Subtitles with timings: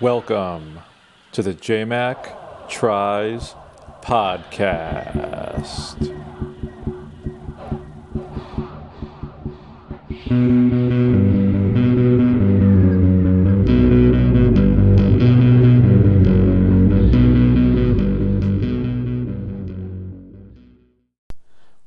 [0.00, 0.78] Welcome
[1.32, 3.56] to the JMac Tries
[4.00, 6.14] Podcast.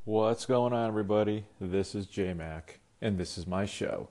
[0.03, 1.45] What's going on, everybody?
[1.61, 2.63] This is JMac,
[3.01, 4.09] and this is my show.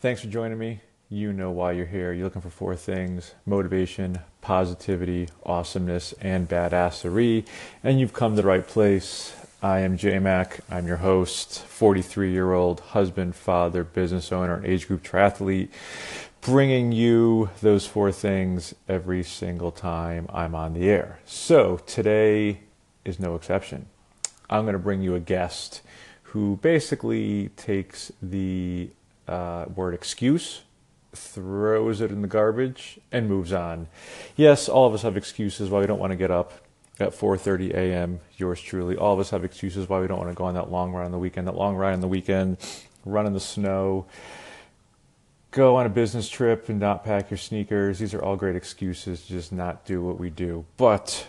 [0.00, 0.80] Thanks for joining me.
[1.08, 2.12] You know why you're here.
[2.12, 7.46] You're looking for four things motivation, positivity, awesomeness, and badassery.
[7.84, 9.36] And you've come to the right place.
[9.62, 10.62] I am JMac.
[10.68, 15.68] I'm your host, 43 year old husband, father, business owner, and age group triathlete,
[16.40, 21.20] bringing you those four things every single time I'm on the air.
[21.24, 22.62] So today
[23.04, 23.86] is no exception.
[24.50, 25.82] I'm going to bring you a guest
[26.24, 28.90] who basically takes the
[29.28, 30.62] uh, word excuse,
[31.16, 33.88] throws it in the garbage, and moves on.
[34.36, 36.52] Yes, all of us have excuses why we don't want to get up
[36.98, 38.20] at 4:30 a.m.
[38.36, 38.96] Yours truly.
[38.96, 41.04] All of us have excuses why we don't want to go on that long run
[41.04, 41.46] on the weekend.
[41.46, 42.58] That long ride on the weekend,
[43.04, 44.06] run in the snow,
[45.50, 47.98] go on a business trip and not pack your sneakers.
[47.98, 50.66] These are all great excuses to just not do what we do.
[50.76, 51.28] But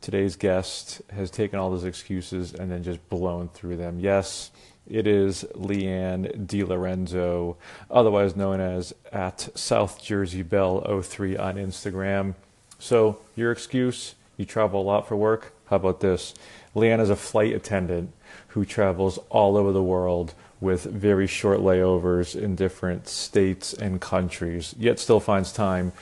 [0.00, 3.98] today's guest has taken all those excuses and then just blown through them.
[3.98, 4.50] Yes,
[4.88, 7.56] it is Leanne DiLorenzo,
[7.90, 12.34] otherwise known as at South Jersey Belle 03 on Instagram.
[12.78, 15.52] So, your excuse, you travel a lot for work.
[15.66, 16.34] How about this?
[16.74, 18.12] Leanne is a flight attendant
[18.48, 24.74] who travels all over the world with very short layovers in different states and countries,
[24.78, 25.92] yet still finds time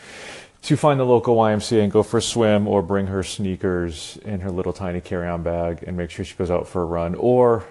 [0.62, 4.40] to find the local YMCA and go for a swim or bring her sneakers in
[4.40, 7.14] her little tiny carry on bag and make sure she goes out for a run
[7.16, 7.64] or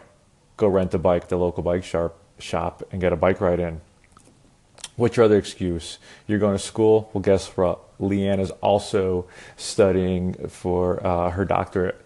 [0.57, 3.81] go rent a bike the local bike shop, shop and get a bike ride in.
[4.95, 5.99] What's your other excuse?
[6.25, 7.09] You're going to school?
[7.13, 7.81] Well, guess what?
[7.99, 11.99] Leanne is also studying for uh, her doctorate.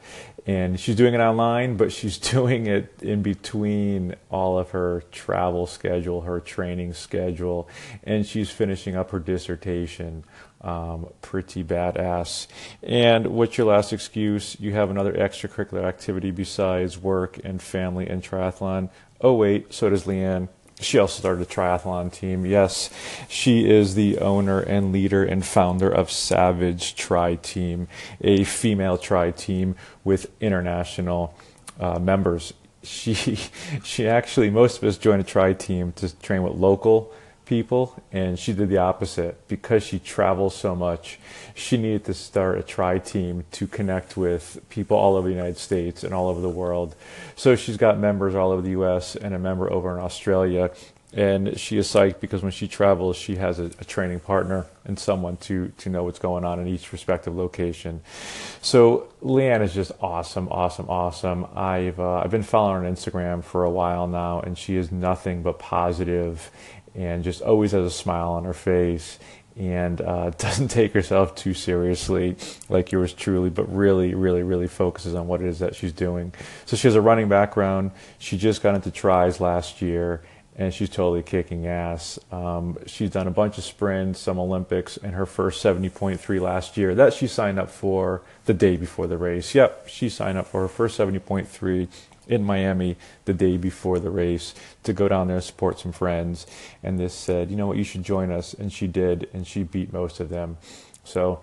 [0.50, 5.68] And she's doing it online, but she's doing it in between all of her travel
[5.68, 7.70] schedule, her training schedule,
[8.04, 10.24] and she's finishing up her dissertation
[10.62, 12.48] um, pretty badass.
[12.82, 14.60] And what's your last excuse?
[14.60, 18.90] You have another extracurricular activity besides work and family and triathlon.
[19.22, 20.50] Oh, wait, so does Leanne.
[20.80, 22.46] She also started a triathlon team.
[22.46, 22.90] Yes,
[23.28, 27.88] she is the owner and leader and founder of Savage Tri Team,
[28.22, 31.36] a female tri team with international
[31.80, 32.54] uh, members.
[32.82, 33.14] She,
[33.84, 37.14] she actually, most of us join a tri team to train with local
[37.50, 39.36] people and she did the opposite.
[39.48, 41.20] Because she travels so much
[41.56, 45.58] she needed to start a tri team to connect with people all over the united
[45.58, 46.96] states and all over the world.
[47.36, 50.72] So she's got members all over the us and a member over in australia.
[51.12, 54.98] And she is psyched because when she travels she has a, a training partner and
[54.98, 58.02] someone to to know what's going on in each respective location.
[58.62, 61.48] So leanne is just awesome awesome awesome.
[61.56, 64.92] I've uh, i've been following her on instagram for a while now and she is
[64.92, 66.52] nothing but positive
[66.96, 69.20] and just always has a smile on her face
[69.58, 72.36] and uh, doesn't take herself too seriously
[72.70, 76.34] like yours truly, but really, really, really focuses on what it is that she's doing.
[76.66, 77.92] So she has a running background.
[78.18, 80.24] She just got into tries last year
[80.60, 82.20] and she's totally kicking ass.
[82.34, 86.94] Um, she's done a bunch of sprints, some Olympics, and her first 70.3 last year.
[86.94, 89.56] That she signed up for the day before the race.
[89.56, 91.88] Yep, she signed up for her first 70.3
[92.30, 92.96] in Miami
[93.26, 94.54] the day before the race
[94.84, 96.48] to go down there and support some friends.
[96.82, 98.54] And this said, you know what, you should join us.
[98.54, 100.58] And she did, and she beat most of them.
[101.04, 101.42] So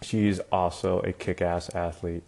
[0.00, 2.22] she's also a kick ass athlete.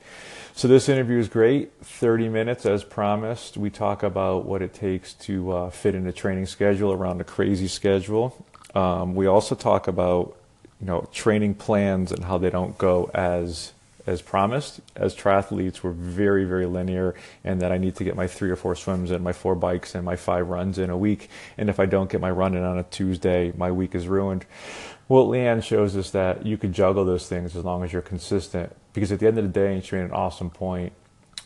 [0.55, 1.73] So this interview is great.
[1.83, 3.57] 30 minutes as promised.
[3.57, 7.25] We talk about what it takes to uh, fit in a training schedule around a
[7.25, 8.45] crazy schedule.
[8.75, 10.37] Um, we also talk about
[10.81, 13.73] you know training plans and how they don't go as
[14.07, 14.81] as promised.
[14.97, 18.57] As triathletes, we're very, very linear, and that I need to get my three or
[18.57, 21.29] four swims and my four bikes and my five runs in a week.
[21.59, 24.47] And if I don't get my run in on a Tuesday, my week is ruined.
[25.09, 28.75] Well, Leanne shows us that you can juggle those things as long as you're consistent.
[28.93, 30.93] Because at the end of the day, and she made an awesome point,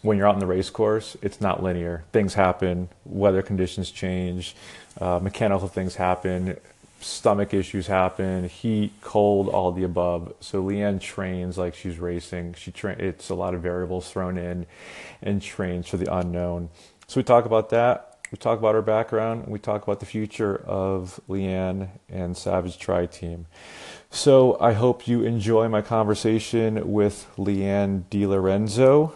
[0.03, 2.05] when you're out in the race course, it's not linear.
[2.13, 4.55] Things happen, weather conditions change,
[5.01, 6.59] uh, mechanical things happen,
[7.05, 10.35] stomach issues happen, heat, cold, all the above.
[10.41, 12.55] So Leanne trains like she's racing.
[12.55, 14.67] She tra- it's a lot of variables thrown in,
[15.23, 16.71] and trains for the unknown.
[17.07, 18.19] So we talk about that.
[18.31, 19.47] We talk about her background.
[19.47, 23.47] we talk about the future of Leanne and Savage Tri Team.
[24.11, 29.13] So I hope you enjoy my conversation with Leanne DiLorenzo,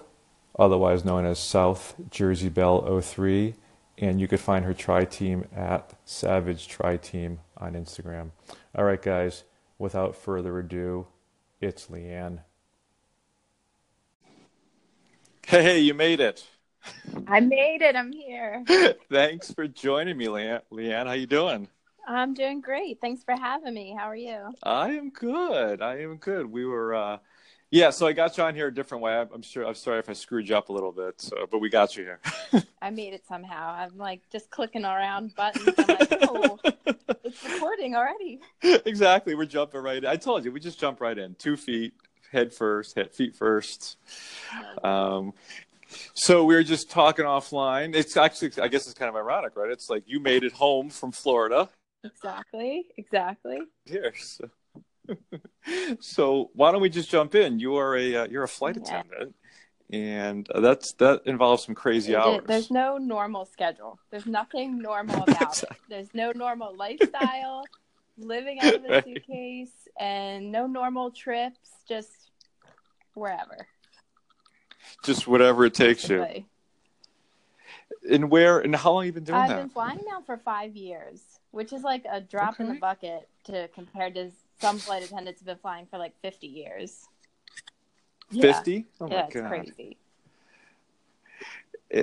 [0.59, 3.55] otherwise known as South Jersey Belle 03
[4.01, 8.31] and you could find her tri team at Savage Tri Team on Instagram.
[8.75, 9.45] All right, guys,
[9.79, 11.07] without further ado,
[11.61, 12.41] it's Leanne.
[15.47, 16.47] Hey, you made it.
[17.27, 17.97] I made it.
[17.97, 18.65] I'm here.
[19.11, 20.63] Thanks for joining me, Leanne.
[20.71, 21.69] Leanne, how you doing?
[22.07, 23.01] I'm doing great.
[23.01, 23.95] Thanks for having me.
[23.99, 24.55] How are you?
[24.63, 25.83] I am good.
[25.83, 26.51] I am good.
[26.51, 27.19] We were, uh,
[27.71, 27.91] yeah.
[27.91, 29.15] So I got you on here a different way.
[29.15, 29.67] I'm, sure.
[29.67, 31.21] I'm sorry if I screwed you up a little bit.
[31.21, 32.21] So, but we got you here.
[32.83, 33.75] I made it somehow.
[33.75, 35.75] I'm like just clicking around buttons.
[35.79, 36.59] I'm like, oh,
[37.25, 38.41] it's recording already.
[38.63, 39.35] exactly.
[39.35, 39.99] We're jumping right.
[39.99, 40.07] In.
[40.07, 41.35] I told you, we just jump right in.
[41.35, 41.95] Two feet,
[42.33, 43.97] head first, head feet first.
[44.83, 45.33] Um,
[46.15, 47.95] so we were just talking offline.
[47.95, 49.71] It's actually, I guess, it's kind of ironic, right?
[49.71, 51.69] It's like you made it home from Florida.
[52.05, 52.87] Exactly.
[52.97, 53.59] Exactly.
[53.85, 54.13] Here.
[54.19, 54.49] So,
[56.01, 57.59] so why don't we just jump in?
[57.59, 59.01] You are a uh, you're a flight yeah.
[59.01, 59.35] attendant,
[59.91, 62.43] and that's that involves some crazy hours.
[62.47, 63.99] There's no normal schedule.
[64.11, 65.77] There's nothing normal about exactly.
[65.77, 65.89] it.
[65.89, 67.65] There's no normal lifestyle.
[68.19, 69.05] living out of a right.
[69.05, 71.71] suitcase and no normal trips.
[71.89, 72.31] Just
[73.15, 73.67] wherever
[75.03, 76.45] just whatever it takes you.
[78.11, 79.57] And where and how long have you been doing I've that?
[79.57, 81.21] I've been flying now for five years,
[81.51, 82.65] which is like a drop okay.
[82.65, 86.47] in the bucket to compared to some flight attendants have been flying for like fifty
[86.47, 87.07] years.
[88.33, 88.73] Fifty?
[88.73, 88.83] Yeah.
[89.01, 89.49] Oh yeah, it's God.
[89.49, 89.97] crazy.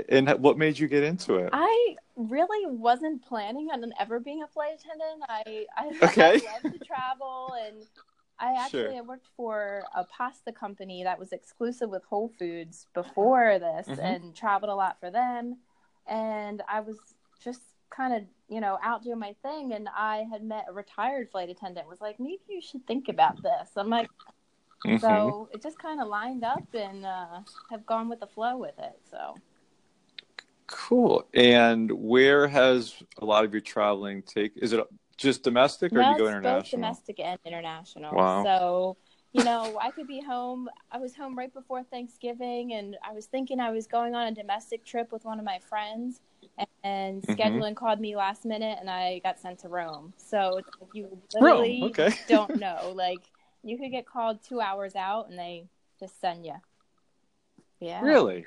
[0.10, 1.50] And what made you get into it?
[1.54, 5.24] I really wasn't planning on ever being a flight attendant.
[5.30, 6.42] I I, okay.
[6.48, 7.86] I love to travel and
[8.40, 8.98] I actually sure.
[8.98, 14.02] I worked for a pasta company that was exclusive with Whole Foods before this mm-hmm.
[14.02, 15.58] and traveled a lot for them.
[16.08, 16.98] And I was
[17.44, 17.62] just
[17.96, 19.74] kind of, you know, out doing my thing.
[19.74, 23.42] And I had met a retired flight attendant, was like, maybe you should think about
[23.42, 23.70] this.
[23.76, 24.10] I'm like,
[24.86, 24.98] mm-hmm.
[24.98, 27.40] so it just kind of lined up and uh,
[27.72, 29.00] have gone with the flow with it.
[29.10, 29.36] So
[30.68, 31.28] cool.
[31.34, 34.54] And where has a lot of your traveling take?
[34.58, 34.86] Is it
[35.18, 36.62] just domestic, or no, do you go international?
[36.62, 38.14] Both domestic and international.
[38.14, 38.44] Wow.
[38.44, 38.98] So,
[39.32, 40.70] you know, I could be home.
[40.92, 44.32] I was home right before Thanksgiving, and I was thinking I was going on a
[44.32, 46.22] domestic trip with one of my friends,
[46.84, 47.32] and, mm-hmm.
[47.32, 50.14] scheduling called me last minute, and I got sent to Rome.
[50.18, 50.62] So
[50.94, 51.90] you literally Rome.
[51.92, 52.14] Okay.
[52.28, 52.94] don't know.
[52.96, 53.20] Like
[53.64, 55.66] you could get called two hours out, and they
[56.00, 56.56] just send you.
[57.80, 58.02] Yeah.
[58.02, 58.46] Really.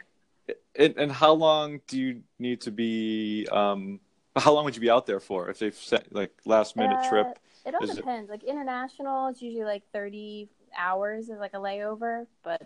[0.78, 4.00] And, and how long do you need to be um,
[4.38, 7.08] how long would you be out there for if they've set like last minute uh,
[7.08, 7.38] trip?
[7.66, 8.28] It all depends.
[8.28, 8.32] It...
[8.32, 12.62] Like international, it's usually like thirty hours is like a layover, but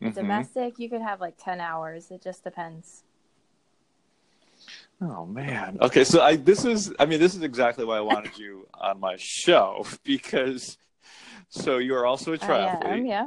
[0.00, 0.10] mm-hmm.
[0.10, 2.10] domestic you could have like ten hours.
[2.10, 3.04] It just depends.
[5.00, 5.78] Oh man.
[5.80, 9.00] Okay, so I this is I mean this is exactly why I wanted you on
[9.00, 10.78] my show because
[11.48, 12.84] so you are also a triathlete.
[12.84, 13.26] I am, yeah.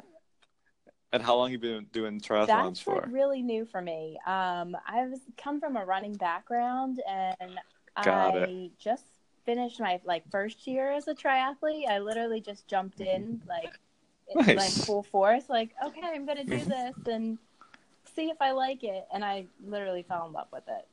[1.13, 2.95] And how long have you been doing triathlons That's for?
[2.95, 4.17] Like really new for me.
[4.27, 7.59] Um, I've come from a running background, and
[8.03, 8.71] Got I it.
[8.77, 9.05] just
[9.45, 11.87] finished my like first year as a triathlete.
[11.87, 13.79] I literally just jumped in like
[14.35, 14.57] nice.
[14.57, 15.45] like full force.
[15.49, 17.37] Like, okay, I'm gonna do this and
[18.15, 19.07] see if I like it.
[19.13, 20.87] And I literally fell in love with it.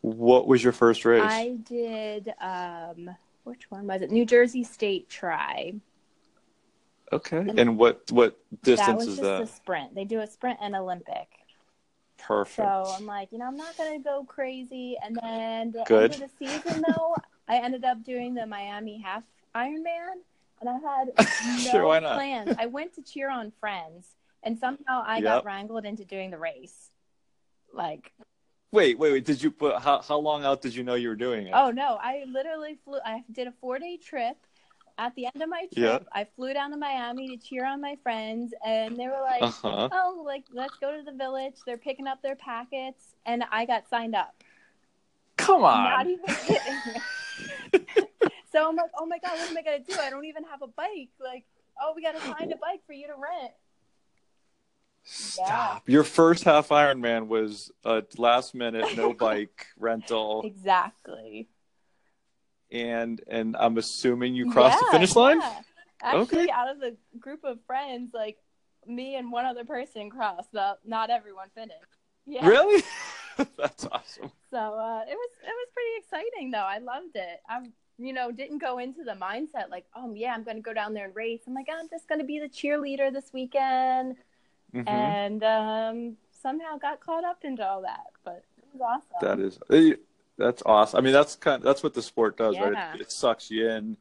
[0.00, 1.22] What was your first race?
[1.24, 2.32] I did.
[2.40, 3.10] Um,
[3.44, 4.10] which one was it?
[4.10, 5.74] New Jersey State Tri.
[7.12, 7.38] Okay.
[7.38, 9.42] And, and what what distance that was is just that?
[9.42, 9.94] a sprint.
[9.94, 11.28] They do a sprint and Olympic.
[12.18, 12.56] Perfect.
[12.56, 14.96] So I'm like, you know, I'm not gonna go crazy.
[15.04, 16.12] And then the Good.
[16.12, 17.16] end of the season, though,
[17.48, 19.22] I ended up doing the Miami Half
[19.54, 20.14] Ironman,
[20.60, 21.08] and I had
[21.64, 22.14] no sure, why not?
[22.14, 22.50] plans.
[22.58, 24.08] I went to cheer on friends,
[24.42, 25.24] and somehow I Yep.
[25.24, 26.90] got wrangled into doing the race.
[27.72, 28.12] Like,
[28.76, 29.24] Wait, wait, wait.
[29.24, 31.52] Did you put how how long out did you know you were doing it?
[31.54, 32.98] oh no, I literally flew.
[33.04, 34.36] I did a four day trip.
[34.98, 36.20] At the end of my trip, Yeah.
[36.20, 39.88] I flew down to Miami to cheer on my friends, and they were like, Uh-huh.
[39.92, 43.88] "Oh, like let's go to the village." They're picking up their packets, and I got
[43.88, 44.34] signed up.
[45.36, 46.10] Come Not on.
[46.10, 47.84] even kidding.
[48.50, 49.94] so I'm like, oh my god, what am I gonna do?
[50.00, 51.10] I don't even have a bike.
[51.20, 51.44] Like,
[51.80, 53.52] oh, we gotta find a bike for you to rent.
[55.08, 55.88] Stop.
[55.88, 61.48] Your first half Ironman was a last minute no bike rental Exactly.
[62.72, 65.40] and and I'm assuming you crossed the finish line?
[65.40, 65.60] yeah.
[66.02, 66.50] Actually, Okay.
[66.50, 68.36] out of the group of friends, like
[68.86, 70.52] me and one other person crossed.
[70.52, 71.80] Not not everyone finished.
[72.26, 72.46] Yeah.
[72.46, 72.82] Really?
[73.56, 74.30] That's awesome.
[74.50, 76.58] So uh, it was it was pretty exciting though.
[76.58, 77.40] I loved it.
[77.48, 80.74] I'm you know didn't go into the mindset like oh yeah I'm going to go
[80.74, 81.40] down there and race.
[81.46, 84.16] I'm like I'm just going to be the cheerleader this weekend,
[84.76, 84.88] Mhm.
[84.88, 88.06] and um, somehow got caught up into all that.
[88.24, 89.38] But it was awesome.
[89.38, 89.96] That is eh,
[90.38, 90.98] that's awesome.
[90.98, 92.94] I mean, that's kind that's what the sport does, right?
[92.94, 93.96] It, it sucks you in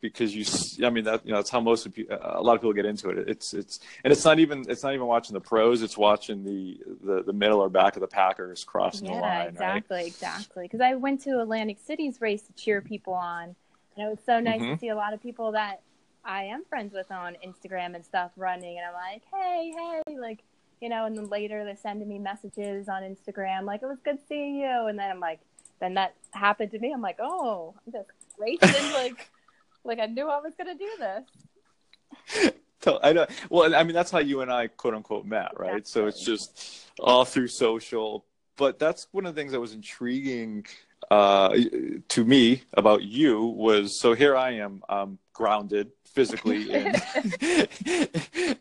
[0.00, 0.86] because you.
[0.86, 2.86] I mean, that you know, that's how most of people, a lot of people get
[2.86, 3.28] into it.
[3.28, 5.82] It's it's and it's not even it's not even watching the pros.
[5.82, 9.38] It's watching the the, the middle or back of the Packers crossing yeah, the line,
[9.38, 9.48] right?
[9.48, 10.64] exactly, exactly.
[10.64, 13.54] Because I went to Atlantic City's race to cheer people on,
[13.96, 14.74] And it was so nice mm-hmm.
[14.74, 15.80] to see a lot of people that
[16.24, 18.78] I am friends with on Instagram and stuff running.
[18.78, 20.40] And I'm like, hey, hey, like,
[20.80, 24.18] you know, and then later they're sending me messages on Instagram, like, it was good
[24.28, 24.86] seeing you.
[24.86, 25.40] And then I'm like,
[25.80, 26.92] then that happened to me.
[26.92, 29.30] I'm like, oh, I'm just racing, like,
[29.84, 32.52] like I knew I was going to do this.
[32.82, 33.26] So I know.
[33.50, 35.76] Well, I mean, that's how you and I, quote unquote, met, right?
[35.76, 35.90] Exactly.
[35.90, 38.24] So it's just all through social.
[38.56, 40.66] But that's one of the things that was intriguing
[41.10, 41.56] uh,
[42.08, 46.86] to me about you was so here I am, um, grounded physically in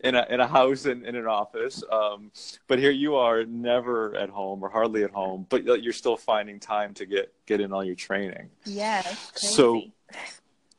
[0.01, 1.83] in, a, in a house and in an office.
[1.91, 2.31] Um,
[2.67, 6.57] but here you are, never at home or hardly at home, but you're still finding
[6.57, 8.49] time to get get in all your training.
[8.65, 9.01] Yeah.
[9.35, 9.81] So,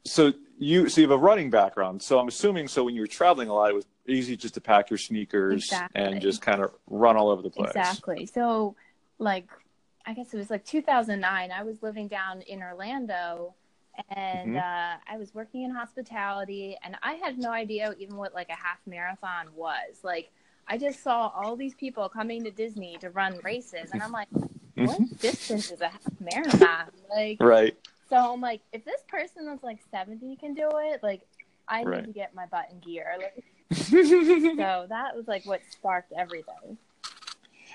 [0.07, 2.03] so you so you have a running background.
[2.03, 4.61] So I'm assuming so when you were traveling a lot, it was easy just to
[4.63, 6.03] pack your sneakers exactly.
[6.03, 7.71] and just kind of run all over the place.
[7.71, 8.25] Exactly.
[8.25, 8.75] So
[9.19, 9.49] like
[10.07, 11.51] I guess it was like 2009.
[11.51, 13.55] I was living down in Orlando
[14.09, 14.57] and mm-hmm.
[14.57, 18.57] uh, I was working in hospitality, and I had no idea even what like a
[18.57, 20.03] half marathon was.
[20.03, 20.31] Like,
[20.67, 24.31] I just saw all these people coming to Disney to run races, and I'm like,
[24.31, 24.87] mm-hmm.
[24.87, 25.15] what mm-hmm.
[25.17, 26.91] distance is a half marathon?
[27.09, 27.77] Like, right.
[28.09, 31.21] So I'm like, if this person that's like 70 can do it, like,
[31.69, 32.01] I right.
[32.01, 33.17] need to get my butt in gear.
[33.19, 36.77] Like, so that was like what sparked everything.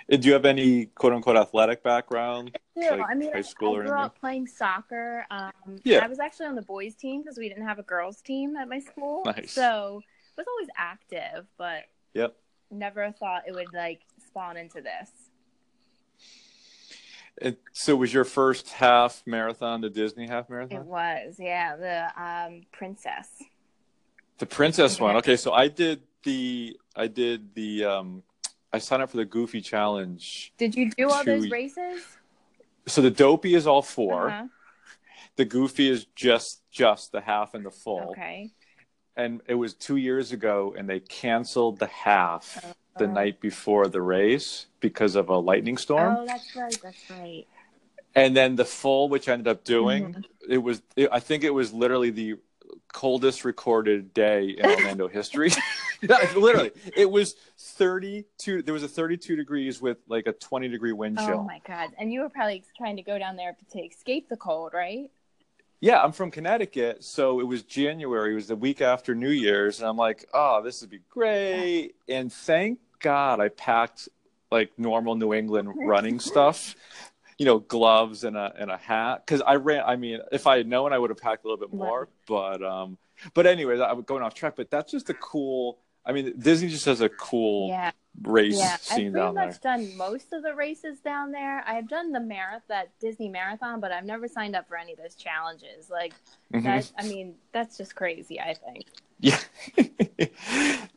[0.08, 2.58] Do you have any quote unquote athletic background?
[2.76, 5.26] Yeah, like I mean, high school I, I grew up playing soccer.
[5.32, 5.52] Um,
[5.84, 6.04] yeah.
[6.04, 8.68] I was actually on the boys' team because we didn't have a girls' team at
[8.68, 9.24] my school.
[9.26, 9.52] Nice.
[9.52, 10.02] So
[10.38, 12.36] I was always active, but yep.
[12.70, 15.10] never thought it would like spawn into this.
[17.38, 20.82] It, so was your first half marathon the Disney half marathon?
[20.82, 23.28] It was, yeah, the um, princess.
[24.38, 25.16] The princess one.
[25.18, 28.24] Okay, so I did the I did the um,
[28.76, 30.52] I signed up for the Goofy Challenge.
[30.58, 32.04] Did you do all those races?
[32.88, 34.48] So the Dopey is all 4 uh-huh.
[35.38, 38.12] The Goofy is just just the half and the full.
[38.12, 38.52] Okay.
[39.18, 43.88] And it was two years ago, and they canceled the half uh the night before
[43.88, 46.18] the race because of a lightning storm.
[46.20, 46.78] Oh, that's right.
[46.82, 47.46] That's right.
[48.14, 50.52] And then the full, which I ended up doing, mm-hmm.
[50.52, 50.82] it was.
[50.96, 52.36] It, I think it was literally the
[52.94, 55.52] coldest recorded day in Orlando history.
[56.36, 58.62] literally, it was 32.
[58.62, 61.40] There was a 32 degrees with like a 20 degree wind chill.
[61.40, 61.90] Oh my god!
[61.98, 65.10] And you were probably trying to go down there to escape the cold, right?
[65.82, 68.32] Yeah, I'm from Connecticut, so it was January.
[68.32, 71.96] It was the week after New Year's, and I'm like, "Oh, this would be great!"
[72.08, 74.10] And thank God I packed
[74.52, 76.76] like normal New England running stuff
[77.38, 79.24] you know, gloves and a and a hat.
[79.26, 79.84] Because I ran.
[79.86, 82.08] I mean, if I had known, I would have packed a little bit more.
[82.28, 82.98] But um,
[83.34, 84.56] but anyways, I'm going off track.
[84.56, 85.80] But that's just a cool.
[86.06, 87.92] I mean, Disney just has a cool yeah.
[88.22, 88.78] race yeah.
[88.78, 89.46] scene down there.
[89.46, 91.64] I've pretty much done most of the races down there.
[91.66, 94.94] I have done the marathon, that Disney marathon, but I've never signed up for any
[94.94, 95.90] of those challenges.
[95.90, 96.14] Like
[96.54, 96.64] mm-hmm.
[96.64, 96.92] that.
[96.98, 98.40] I mean, that's just crazy.
[98.40, 98.86] I think.
[99.20, 99.40] Yeah.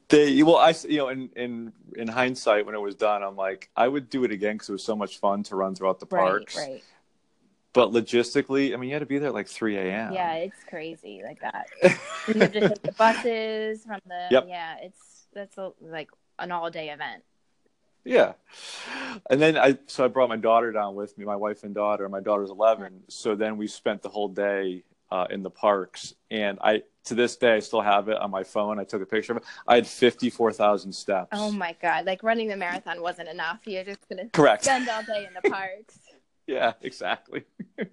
[0.08, 3.70] they well, I you know, in in in hindsight, when it was done, I'm like,
[3.76, 6.06] I would do it again because it was so much fun to run throughout the
[6.06, 6.56] parks.
[6.56, 6.68] Right.
[6.68, 6.82] Right.
[7.72, 10.12] But logistically, I mean, you had to be there like 3 a.m.
[10.12, 11.68] Yeah, it's crazy like that.
[12.28, 14.28] you have to take the buses from the.
[14.30, 14.46] Yep.
[14.48, 17.22] Yeah, it's that's a, like an all day event.
[18.04, 18.32] Yeah.
[19.28, 22.08] And then I, so I brought my daughter down with me, my wife and daughter.
[22.08, 23.02] My daughter's 11.
[23.08, 26.14] So then we spent the whole day uh, in the parks.
[26.30, 28.78] And I, to this day, I still have it on my phone.
[28.78, 29.44] I took a picture of it.
[29.66, 31.28] I had 54,000 steps.
[31.32, 32.06] Oh my God.
[32.06, 33.60] Like running the marathon wasn't enough.
[33.66, 34.64] You're just going to Correct.
[34.64, 35.98] spend all day in the parks.
[36.48, 37.44] Yeah, exactly.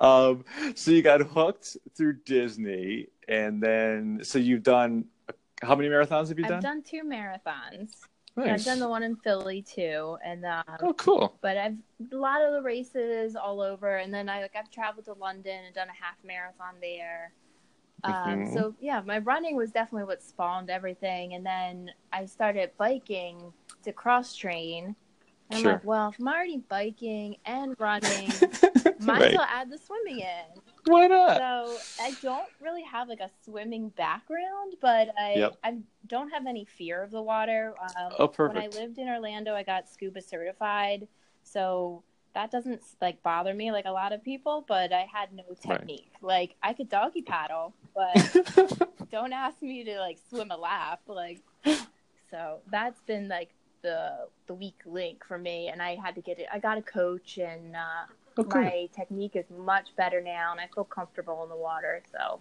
[0.00, 0.44] um,
[0.74, 3.08] so you got hooked through Disney.
[3.28, 5.06] And then, so you've done,
[5.62, 6.58] how many marathons have you done?
[6.58, 7.92] I've done two marathons.
[8.36, 8.60] Nice.
[8.60, 11.38] I've done the one in Philly too, and um, oh, cool.
[11.40, 11.76] But I've
[12.12, 15.64] a lot of the races all over, and then I like I've traveled to London
[15.64, 17.32] and done a half marathon there.
[18.04, 18.52] Um, mm-hmm.
[18.52, 23.92] So yeah, my running was definitely what spawned everything, and then I started biking to
[23.92, 24.94] cross train.
[25.50, 25.70] And sure.
[25.70, 28.28] I'm like, well, if I'm already biking and running,
[29.00, 29.22] might right.
[29.30, 30.60] as well add the swimming in.
[30.86, 31.36] Why not?
[31.36, 35.56] So I don't really have like a swimming background, but I yep.
[35.62, 37.74] I don't have any fear of the water.
[37.80, 38.56] Um, oh, perfect.
[38.56, 41.06] When I lived in Orlando, I got scuba certified,
[41.42, 42.02] so
[42.34, 44.64] that doesn't like bother me like a lot of people.
[44.66, 46.12] But I had no technique.
[46.20, 46.28] Right.
[46.28, 51.00] Like I could doggy paddle, but don't ask me to like swim a lap.
[51.08, 51.40] Like
[52.30, 53.50] so that's been like
[53.86, 56.46] the the weak link for me, and I had to get it.
[56.52, 57.76] I got a coach and.
[57.76, 58.06] uh
[58.38, 58.60] Okay.
[58.60, 62.02] My technique is much better now, and I feel comfortable in the water.
[62.12, 62.40] So.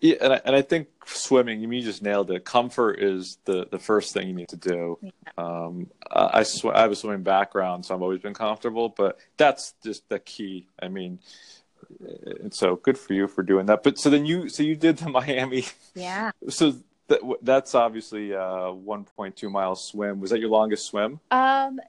[0.00, 2.44] Yeah, and I, and I think swimming, you mean you just nailed it.
[2.44, 4.98] Comfort is the, the first thing you need to do.
[5.00, 5.10] Yeah.
[5.38, 9.72] Um, I, sw- I have a swimming background, so I've always been comfortable, but that's
[9.82, 10.66] just the key.
[10.78, 11.20] I mean,
[12.42, 13.82] and so good for you for doing that.
[13.82, 15.64] But so then you so you did the Miami.
[15.94, 16.32] Yeah.
[16.50, 16.74] So
[17.08, 20.20] that, that's obviously a 1.2 mile swim.
[20.20, 21.20] Was that your longest swim?
[21.30, 21.80] Um,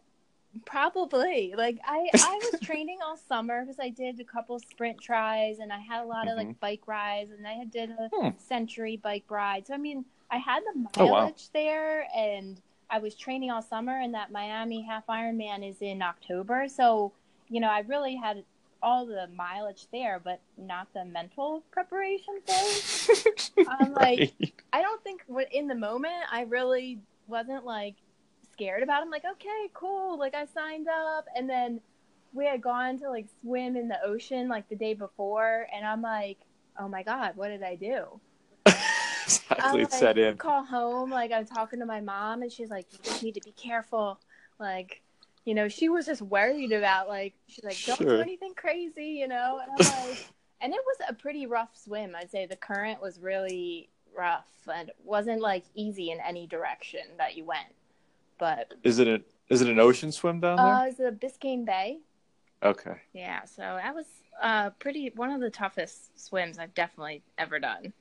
[0.66, 1.54] probably.
[1.58, 5.72] Like I, I was training all summer because I did a couple sprint tries and
[5.72, 6.48] I had a lot of Mm-hmm.
[6.50, 8.30] like bike rides and I had did a Hmm.
[8.38, 9.68] century bike ride.
[9.68, 11.32] So I mean, I had the mileage Oh, wow.
[11.54, 16.68] there and I was training all summer and that Miami half Ironman is in October.
[16.68, 17.12] So,
[17.50, 18.44] you know, I really had
[18.86, 23.10] all the mileage there, but not the mental preparation phase.
[23.68, 24.54] I'm like, Right.
[24.72, 27.96] I don't think in the moment I really wasn't like
[28.54, 29.02] scared about.
[29.02, 29.06] it.
[29.06, 30.20] I'm like, okay, cool.
[30.20, 31.82] Like I signed up, and then
[32.32, 36.04] we had gone to like swim in the ocean like the day before, and I'm
[36.04, 36.38] like,
[36.80, 38.20] oh my god, what did I do?
[38.68, 40.38] exactly, like, set in.
[40.38, 43.42] Call home, like I'm talking to my mom, and she's like, you just need to
[43.42, 44.20] be careful,
[44.60, 45.02] like.
[45.46, 49.28] You know, she was just worried about like she's like, don't do anything crazy, you
[49.28, 49.62] know.
[49.62, 50.26] And I'm like,
[50.62, 52.16] and it was a pretty rough swim.
[52.16, 57.36] I'd say the current was really rough and wasn't like easy in any direction that
[57.36, 57.68] you went.
[58.40, 60.66] But Is it a is it an ocean swim down there?
[60.66, 62.00] uh, it was the Biscayne Bay.
[62.64, 62.96] okay.
[63.14, 64.06] Yeah, so that was
[64.42, 67.94] uh pretty one of the toughest swims I've definitely ever done.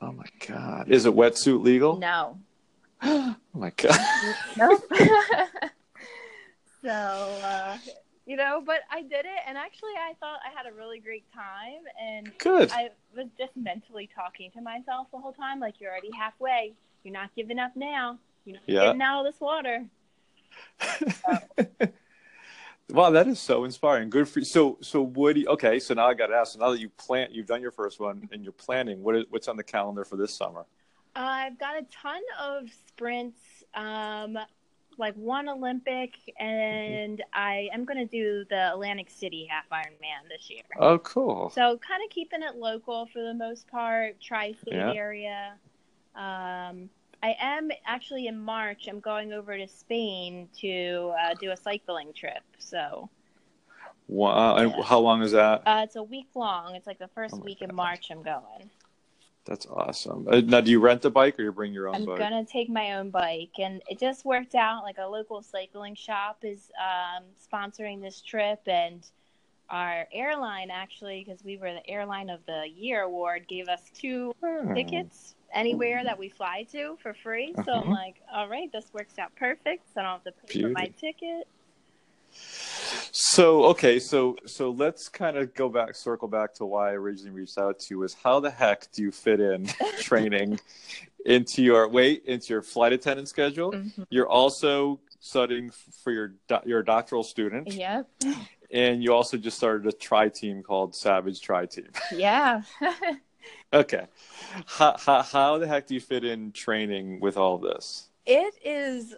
[0.00, 0.88] Oh my god.
[0.90, 1.98] Is it wetsuit legal?
[1.98, 2.38] No,
[3.02, 4.00] oh my god.
[4.56, 4.82] nope.
[6.82, 7.78] so uh,
[8.26, 11.24] you know, but I did it, and actually, I thought I had a really great
[11.34, 12.70] time, and Good.
[12.70, 16.74] I was just mentally talking to myself the whole time, like you're already halfway.
[17.02, 18.18] You're not giving up now.
[18.44, 18.80] You're not Yeah.
[18.86, 19.84] getting out of this water.
[22.90, 24.10] wow, that is so inspiring.
[24.10, 24.44] Good for you.
[24.44, 25.46] So, so Woody.
[25.48, 27.70] okay, so now I got to ask, so now that you plan, you've done your
[27.70, 30.66] first one and you're planning, what is, what's on the calendar for this summer?
[31.16, 33.40] I've got a ton of sprints,
[33.74, 34.38] um,
[35.00, 40.48] like one Olympic, and I am going to do the Atlantic City Half Ironman this
[40.48, 40.62] year.
[40.78, 41.50] Oh, cool.
[41.50, 44.92] So kind of keeping it local for the most part, tri-state Yeah.
[44.92, 45.54] area.
[46.14, 46.90] Um,
[47.22, 48.86] I am actually in March.
[48.88, 52.42] I'm going over to Spain to uh, do a cycling trip.
[52.58, 53.10] So
[54.08, 54.56] Wow.
[54.56, 55.62] And how long is that?
[55.66, 56.74] uh, it's a week long.
[56.74, 58.10] It's like the first Oh week in March.
[58.10, 58.70] I'm going.
[59.50, 60.28] That's awesome.
[60.30, 62.00] Uh, now, do you rent a bike or you bring your own bike?
[62.02, 62.18] I'm bike?
[62.20, 64.84] gonna take my own bike, and it just worked out.
[64.84, 69.04] Like a local cycling shop is um, sponsoring this trip, and
[69.68, 74.32] our airline actually, because we were the airline of the year award, gave us two
[74.40, 74.72] Hmm.
[74.72, 77.52] tickets anywhere that we fly to for free.
[77.64, 77.90] So I'm Mhm.
[77.90, 79.92] like, all right, this works out perfect.
[79.92, 81.48] So I don't have to pay for my ticket.
[83.12, 87.32] So okay, so so let's kind of go back, circle back to why I originally
[87.32, 88.02] reached out to you.
[88.02, 89.66] Is how the heck do you fit in
[90.00, 90.60] training
[91.26, 93.72] into your wait into your flight attendant schedule?
[93.72, 94.06] Mhm.
[94.10, 95.70] You're also studying
[96.02, 98.08] for your your doctoral student, Yep.
[98.70, 101.88] and you also just started a tri team called Savage Tri Team.
[102.14, 102.62] Yeah.
[103.72, 104.06] okay,
[104.66, 108.06] how, how how the heck do you fit in training with all this?
[108.26, 109.14] it is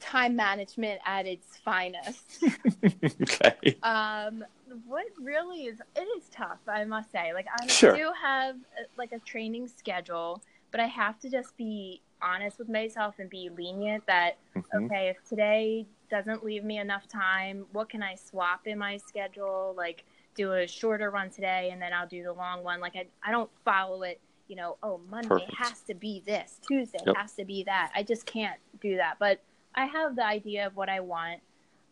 [0.00, 2.42] time management at its finest.
[3.22, 4.44] okay, Um,
[4.86, 7.32] what really is it is tough, I must say.
[7.32, 7.96] Like I Sure.
[7.96, 12.68] do have uh, like a training schedule, but I have to just be honest with
[12.68, 14.86] myself and be lenient that Mhm.
[14.86, 19.74] okay, if today doesn't leave me enough time, what can I swap in my schedule?
[19.76, 20.04] Like
[20.34, 22.80] do a shorter run today and then I'll do the long one.
[22.80, 25.54] Like I I don't follow it, you know, oh Monday Perfect.
[25.56, 27.16] has to be this, Tuesday Yep.
[27.16, 27.92] has to be that.
[27.94, 29.18] I just can't do that.
[29.18, 29.42] But
[29.74, 31.40] I have the idea of what I want.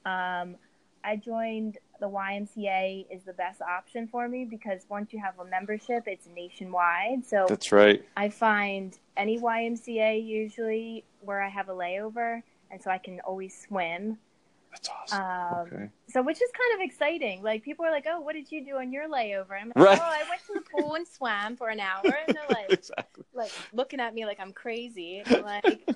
[0.05, 0.57] Um,
[1.05, 5.45] I joined the YMCA is the best option for me because once you have a
[5.45, 7.25] membership, it's nationwide.
[7.27, 8.05] So that's right.
[8.17, 13.57] I find any YMCA usually where I have a layover, and so I can always
[13.57, 14.19] swim.
[14.73, 15.21] That's awesome.
[15.23, 15.91] Um, okay.
[16.09, 17.43] So which is kind of exciting.
[17.43, 19.99] Like people are like, "Oh, what did you do on your layover?" I'm like, Right.
[20.01, 23.25] "Oh, I went to the pool and swam for an hour," and they're like, exactly.
[23.35, 25.89] like looking at me like I'm crazy, like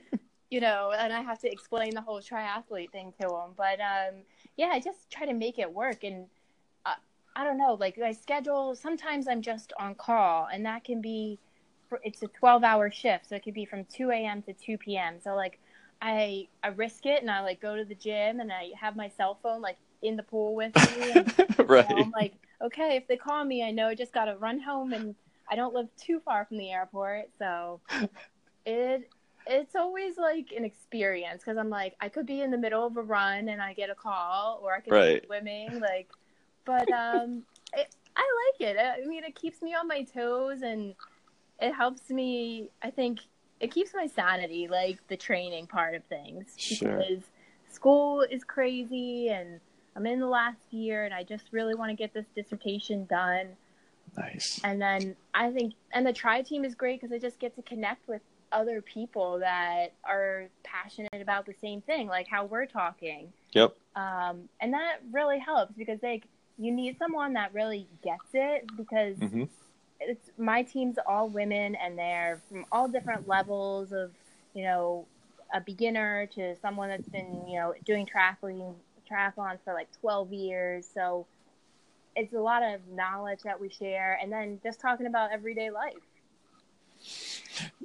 [0.50, 3.54] you know, and I have to explain the whole triathlete thing to them.
[3.56, 4.22] But um,
[4.56, 6.26] yeah, I just try to make it work, and
[6.85, 6.94] uh,
[7.35, 8.74] I don't know, like I schedule.
[8.74, 11.38] Sometimes I'm just on call, and that can be,
[11.88, 14.42] for, it's a 12 hour shift, so it could be from 2 a.m.
[14.42, 15.18] to 2 p.m.
[15.20, 15.59] So like,
[16.00, 19.09] I I risk it, and I like go to the gym, and I have my
[19.09, 21.12] cell phone like in the pool with me.
[21.12, 21.32] And,
[21.68, 21.88] right.
[21.88, 24.37] you know, I'm like, okay, if they call me, I know I just got to
[24.37, 25.16] run home, and
[25.50, 27.80] I don't live too far from the airport, so
[28.64, 29.09] it
[29.46, 32.96] it's always like an experience because I'm like, I could be in the middle of
[32.96, 35.22] a run and I get a call, or I could Right.
[35.22, 36.09] be swimming, like,
[36.64, 38.26] but um, it, I
[38.61, 38.76] like it.
[38.78, 40.94] I mean, it keeps me on my toes and
[41.61, 42.70] it helps me.
[42.82, 43.20] I think
[43.61, 46.98] it keeps my sanity, like the training part of things, Sure.
[46.98, 47.22] because
[47.70, 49.61] school is crazy and
[49.94, 53.48] I'm in the last year and I just really want to get this dissertation done.
[54.16, 54.61] Nice.
[54.64, 57.62] And then I think, and the tri team is great because I just get to
[57.62, 63.32] connect with other people that are passionate about the same thing, like how we're talking.
[63.52, 63.76] Yep.
[63.94, 66.24] Um, and that really helps because like
[66.59, 69.44] you need someone that really gets it because mm-hmm.
[70.00, 74.11] it's my team's all women and they're from all different levels of
[74.54, 75.06] you know
[75.54, 78.74] a beginner to someone that's been you know doing triathlon
[79.11, 81.26] triathlon for like 12 years so
[82.16, 85.94] it's a lot of knowledge that we share and then just talking about everyday life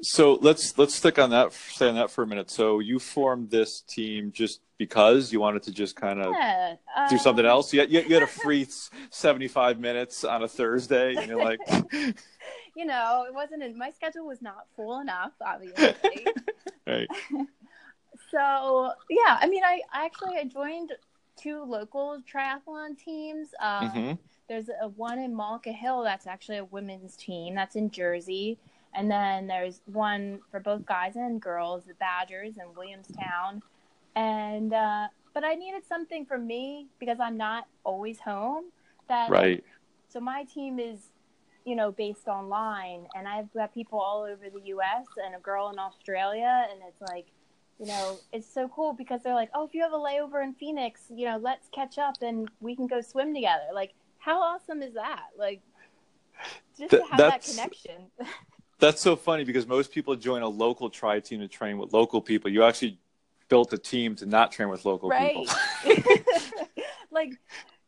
[0.01, 2.49] so let's let's stick on that stay on that for a minute.
[2.49, 7.07] So you formed this team just because you wanted to just kind of yeah, um...
[7.09, 7.73] do something else?
[7.73, 8.67] You had, you had a free
[9.09, 11.59] 75 minutes on a thursday and you're like
[12.75, 15.95] you know it wasn't in, my schedule was not full enough obviously.
[16.87, 17.07] Right.
[18.31, 20.91] So yeah i mean i actually i joined
[21.41, 23.49] two local triathlon teams.
[23.59, 24.13] Um, mm-hmm.
[24.47, 28.57] There's a one in Mullica Hill that's actually a women's team that's in Jersey,
[28.93, 33.61] and then there's one for both guys and girls, the Badgers in Williamstown.
[34.15, 38.65] And uh, but I needed something for me because I'm not always home.
[39.07, 39.63] That right.
[40.09, 41.09] So my team is,
[41.65, 45.05] you know, based online, and I've got people all over the U.S.
[45.23, 47.27] and a girl in Australia, and it's like
[47.81, 50.53] you know, it's so cool because they're like, oh, if you have a layover in
[50.53, 53.63] Phoenix, you know, let's catch up and we can go swim together.
[53.73, 55.29] Like, how awesome is that?
[55.35, 55.61] Like,
[56.77, 58.11] just Th- to have that connection.
[58.81, 62.19] that's so funny because most people join a local tri team to train with local
[62.19, 62.51] people.
[62.51, 62.99] You actually
[63.47, 65.37] built a team to not train with local right.
[65.83, 66.17] people.
[67.11, 67.33] like,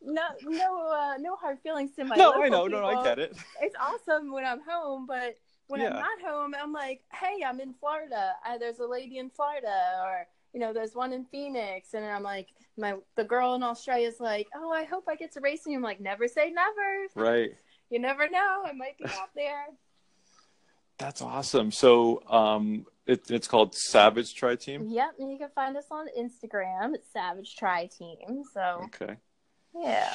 [0.02, 2.16] no, no, uh, no hard feelings to my.
[2.16, 2.82] No, I know, people.
[2.82, 3.36] no, I get it.
[3.60, 5.88] It's awesome when I'm home, but when yeah.
[5.88, 8.34] I'm not home, I'm like, hey, I'm in Florida.
[8.46, 12.24] I, there's a lady in Florida, or you know, there's one in Phoenix, and I'm
[12.24, 15.66] like, my the girl in Australia is like, oh, I hope I get to race,
[15.66, 17.08] and I'm like, never say never.
[17.16, 17.56] Right.
[17.90, 18.64] You never know.
[18.66, 19.68] I might be out there.
[21.04, 21.70] That's awesome.
[21.70, 24.88] So, um, it, it's called Savage Tri Team.
[24.88, 26.96] Yep, and you can find us on Instagram.
[26.96, 28.44] It's Savage Tri Team.
[28.54, 28.84] So.
[28.86, 29.18] Okay.
[29.76, 30.08] Yeah,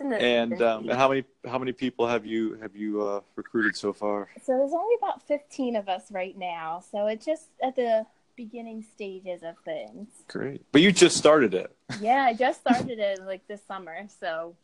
[0.00, 3.92] and um, and how many how many people have you have you uh, recruited so
[3.92, 4.28] far?
[4.44, 6.84] So there's only about fifteen of us right now.
[6.92, 10.06] So it's just at the beginning stages of things.
[10.28, 11.76] Great, but you just started it.
[12.00, 14.06] Yeah, I just started it like this summer.
[14.20, 14.54] So.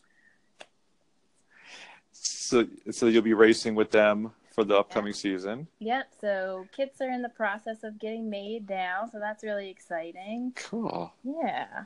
[2.13, 5.19] So so you'll be racing with them for the upcoming yeah.
[5.19, 5.69] season.
[5.79, 6.07] Yep.
[6.21, 10.53] So kits are in the process of getting made now, so that's really exciting.
[10.57, 11.13] Cool.
[11.25, 11.85] Yeah.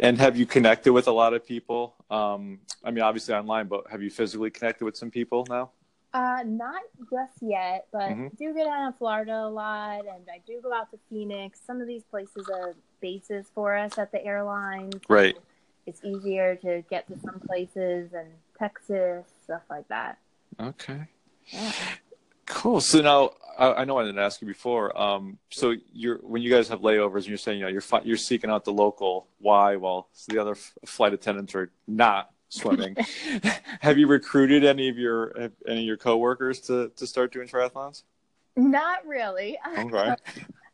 [0.00, 1.94] And have you connected with a lot of people?
[2.10, 5.70] Um, I mean, obviously online, but have you physically connected with some people now?
[6.12, 8.26] Uh, not just yet, but mm-hmm.
[8.26, 11.60] I do get out of Florida a lot, and I do go out to Phoenix.
[11.66, 14.94] Some of these places are bases for us at the airlines.
[15.08, 15.36] Right.
[15.86, 20.18] It's easier to get to some places and Texas stuff like that.
[20.58, 21.06] Okay.
[21.48, 21.72] Yeah.
[22.46, 22.80] Cool.
[22.80, 24.96] So now I, I, know I didn't ask you before.
[25.00, 28.16] Um, so you're when you guys have layovers and you're saying you know you're you're
[28.16, 32.96] seeking out the local Y while the other f- flight attendants are not swimming.
[33.80, 38.02] have you recruited any of your any of your coworkers to to start doing triathlons?
[38.56, 39.58] Not really.
[39.78, 40.16] Okay.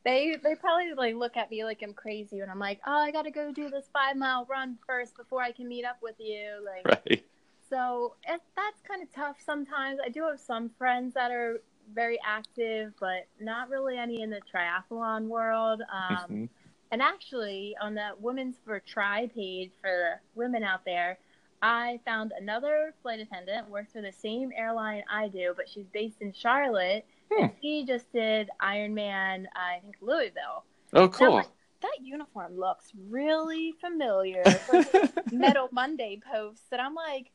[0.04, 3.10] they they probably like look at me like I'm crazy and I'm like, oh, I
[3.10, 6.16] got to go do this five mile run first before I can meet up with
[6.18, 6.64] you.
[6.64, 7.24] Like, right.
[7.72, 9.98] So it, that's kind of tough sometimes.
[10.04, 11.62] I do have some friends that are
[11.94, 15.80] very active, but not really any in the triathlon world.
[15.90, 16.44] Um, mm-hmm.
[16.90, 21.18] And actually, on the Women's for Tri page for women out there,
[21.62, 26.20] I found another flight attendant works for the same airline I do, but she's based
[26.20, 27.06] in Charlotte.
[27.32, 27.44] Hmm.
[27.44, 30.64] And she just did Ironman, I think Louisville.
[30.92, 31.36] Oh, cool.
[31.36, 31.46] Like,
[31.80, 34.42] that uniform looks really familiar.
[35.32, 37.30] Medal Monday posts, and I'm like,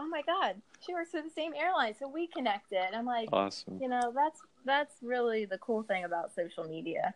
[0.00, 2.94] oh my god, she works for the same airline, so we connected.
[2.94, 3.78] I'm like, awesome.
[3.80, 7.14] You know, that's that's really the cool thing about social media.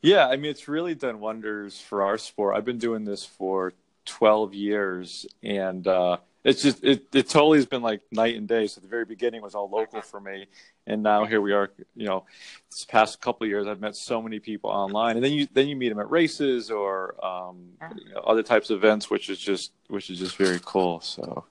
[0.00, 2.56] Yeah, I mean, it's really done wonders for our sport.
[2.56, 7.66] I've been doing this for 12 years, and uh, it's just it, it totally has
[7.66, 8.68] been like night and day.
[8.68, 10.46] So the very beginning was all local for me,
[10.86, 11.72] and now here we are.
[11.96, 12.24] You know,
[12.70, 15.66] this past couple of years, I've met so many people online, and then you then
[15.66, 19.40] you meet them at races or um, you know, other types of events, which is
[19.40, 21.00] just which is just very cool.
[21.00, 21.44] So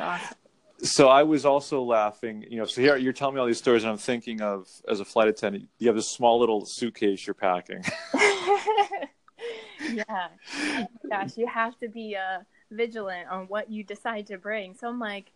[0.00, 0.36] awesome.
[0.80, 2.64] So I was also laughing, you know.
[2.64, 5.28] So here you're telling me all these stories, and I'm thinking of as a flight
[5.28, 7.82] attendant, you have this small little suitcase you're packing.
[9.92, 10.28] yeah,
[10.68, 12.40] oh gosh, you have to be uh,
[12.70, 14.74] vigilant on what you decide to bring.
[14.74, 15.32] So I'm like,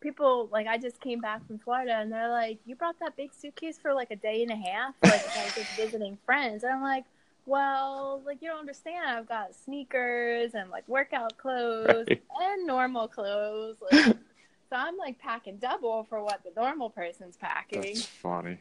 [0.00, 3.32] people like I just came back from Florida, and they're like, "You brought that big
[3.34, 6.82] suitcase for like a day and a half, like was just visiting friends," and I'm
[6.82, 7.04] like
[7.46, 9.08] well, like you don't understand.
[9.08, 12.22] I've got sneakers and like workout clothes right.
[12.40, 13.76] and normal clothes.
[13.90, 14.16] Like,
[14.70, 17.82] So I'm like packing double for what the normal person's packing.
[17.82, 18.58] That's funny.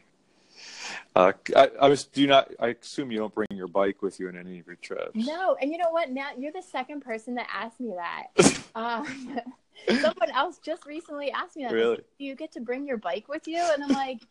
[1.15, 2.05] Uh, I, I was.
[2.05, 2.49] Do you not?
[2.59, 5.11] I assume you don't bring your bike with you in any of your trips.
[5.13, 6.09] No, and you know what?
[6.09, 8.59] Now you're the second person that asked me that.
[8.75, 9.39] um,
[10.01, 11.73] someone else just recently asked me that.
[11.73, 11.97] Really?
[12.17, 13.59] Do you get to bring your bike with you?
[13.59, 14.21] And I'm like,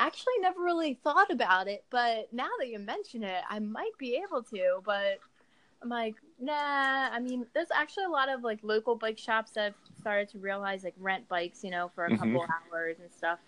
[0.00, 1.84] actually, never really thought about it.
[1.90, 4.80] But now that you mention it, I might be able to.
[4.84, 5.18] But
[5.82, 6.52] I'm like, nah.
[7.12, 10.38] I mean, there's actually a lot of like local bike shops that have started to
[10.38, 12.48] realize like rent bikes, you know, for a couple Mhm.
[12.72, 13.38] hours and stuff.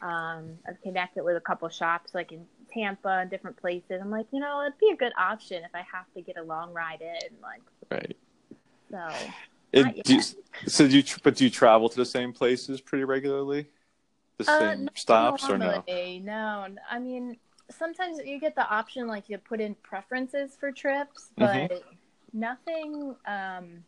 [0.00, 4.00] Um, I've connected with a couple shops like in Tampa and different places.
[4.00, 6.42] I'm like, you know, it'd be a good option if I have to get a
[6.42, 8.16] long ride in, like Right.
[8.90, 9.32] so.
[9.74, 10.22] Not do you,
[10.66, 11.04] so do you?
[11.22, 13.68] But do you travel to the same places pretty regularly?
[14.38, 15.84] The Uh, same not stops or no?
[16.20, 16.66] no?
[16.90, 17.36] I mean,
[17.70, 21.68] sometimes you get the option like you put in preferences for trips, Mhm.
[21.68, 21.82] but
[22.32, 23.84] nothing um,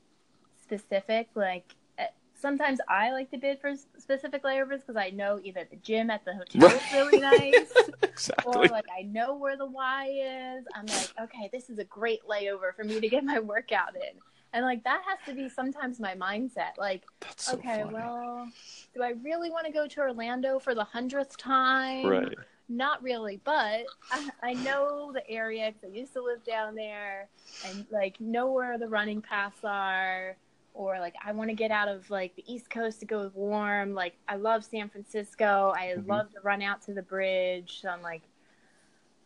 [0.62, 1.28] specific.
[1.34, 5.76] Like eh, sometimes I like to bid for specific layovers because I know either the
[5.76, 7.90] gym at the hotel is really nice,
[8.42, 10.66] or like I know where the Y is.
[10.74, 14.20] I'm like, okay, this is a great layover for me to get my workout in.
[14.54, 16.78] And like that has to be sometimes my mindset.
[16.78, 17.02] Like,
[17.36, 17.92] so okay, funny.
[17.92, 18.48] well,
[18.94, 22.06] do I really want to go to Orlando for the hundredth time?
[22.06, 22.38] right.
[22.68, 27.28] Not really, but I, I know the area because I used to live down there,
[27.62, 30.36] and like know where the running paths are.
[30.72, 33.94] Or like I want to get out of like the East Coast to go warm.
[33.94, 35.72] Like I love San Francisco.
[35.76, 36.08] I Mhm.
[36.08, 37.80] love to run out to the bridge.
[37.82, 38.22] So I'm like,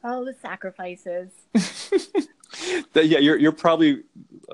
[0.05, 1.31] oh, the sacrifices.
[2.95, 4.03] Yeah, you're you're probably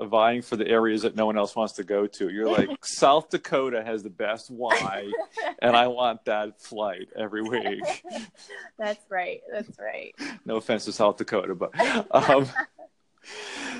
[0.03, 2.29] vying for the areas that no one else wants to go to.
[2.29, 5.11] You're like South Dakota has the best Y,
[5.63, 8.05] and I want that flight every week.
[8.79, 9.41] That's right.
[9.53, 10.15] That's right.
[10.47, 11.71] No offense to South Dakota, but
[12.11, 12.47] um,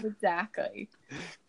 [0.03, 0.89] Exactly.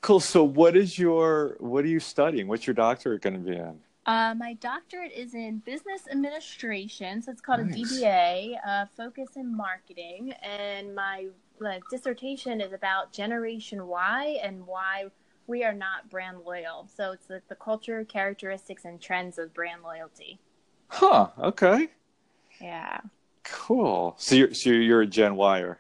[0.02, 0.20] cool.
[0.20, 2.48] So, what is your what are you studying?
[2.48, 3.80] What's your doctorate going to be in?
[4.06, 7.76] Uh, my doctorate is in business administration, so it's called Nice.
[7.76, 11.28] a DBA, uh, focus in marketing, and my
[11.60, 15.06] like, dissertation is about Generation Y and why
[15.48, 16.88] we are not brand loyal.
[16.96, 20.40] So it's like the culture, characteristics, and trends of brand loyalty.
[20.90, 21.30] Huh.
[21.40, 21.88] Okay.
[22.62, 23.00] Yeah,
[23.44, 24.16] Cool.
[24.18, 25.80] So you're so you're a Gen Yer.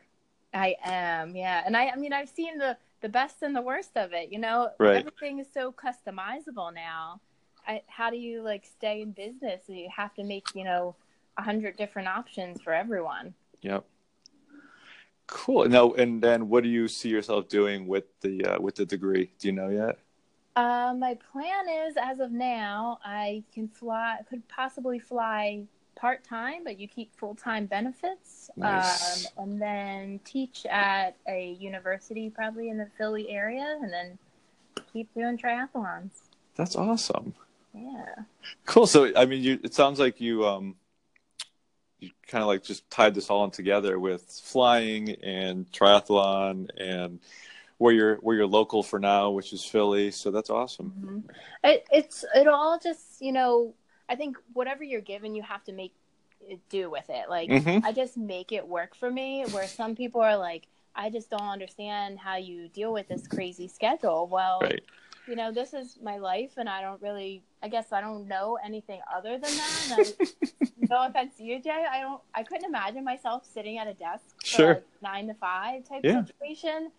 [0.54, 1.36] I am.
[1.36, 4.32] Yeah, and I, I mean, I've seen the the best and the worst of it.
[4.32, 4.98] You know, Right.
[4.98, 7.22] everything is so customizable now.
[7.67, 9.63] I, how do you like stay in business?
[9.67, 10.95] You have to make you know
[11.38, 13.34] a hundred different options for everyone.
[13.62, 13.86] Yep.
[15.28, 15.67] Cool.
[15.67, 19.32] Now, and then what do you see yourself doing with the uh, with the degree?
[19.39, 19.97] Do you know yet?
[20.56, 26.63] Uh, my plan is, as of now, I can fly, could possibly fly part time,
[26.63, 29.25] but you keep full time benefits, Nice.
[29.25, 34.17] um, and then teach at a university, probably in the Philly area, and then
[34.93, 36.12] keep doing triathlons.
[36.56, 37.34] That's awesome.
[37.76, 38.16] Yeah.
[38.66, 38.88] Cool.
[38.88, 40.76] So, I mean, you, it sounds like you um,
[42.00, 47.20] you kind of like just tied this all in together with flying and triathlon and
[47.78, 50.12] where you're where you're local for now, which is Philly.
[50.12, 50.92] So that's awesome.
[50.92, 51.20] hmm
[51.64, 53.74] It, it's it all just you know
[54.10, 55.94] I think whatever you're given you have to make
[56.48, 57.30] it do with it.
[57.30, 57.84] Like Mhm.
[57.84, 59.46] I just make it work for me.
[59.46, 63.68] Where some people are like, I just don't understand how you deal with this crazy
[63.68, 64.28] schedule.
[64.28, 64.84] Well, Right.
[65.28, 67.42] you know, this is my life, and I don't really.
[67.65, 70.13] I guess I don't know anything other than that.
[70.89, 71.84] No offense to you, Jay.
[71.89, 72.21] I don't.
[72.36, 74.73] I couldn't imagine myself sitting at a desk for Sure.
[74.75, 76.23] like nine to five type Yeah.
[76.25, 76.91] situation.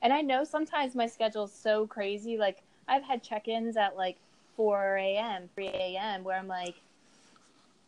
[0.00, 2.36] And I know sometimes my schedule's so crazy.
[2.36, 4.18] Like I've had check-ins at like
[4.56, 6.22] 4 a.m., 3 a.m.
[6.22, 6.76] where I'm like,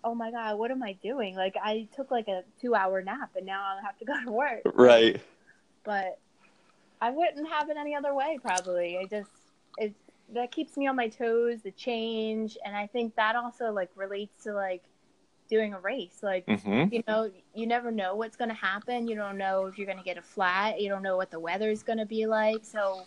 [0.02, 1.36] oh my god, what am I doing?
[1.36, 4.62] Like I took like a two-hour nap, and now I have to go to work.
[4.74, 5.20] Right.
[5.84, 6.18] But
[7.00, 8.40] I wouldn't have it any other way.
[8.42, 8.98] Probably.
[8.98, 9.30] I just
[9.78, 9.94] it
[10.32, 11.62] that keeps me on my toes.
[11.62, 14.82] The change, and I think that also like relates to like
[15.48, 16.20] doing a race.
[16.22, 19.08] Like hmm you know, you never know what's going to happen.
[19.08, 20.80] You don't know if you're going to get a flat.
[20.80, 22.64] You don't know what the weather is going to be like.
[22.64, 23.02] So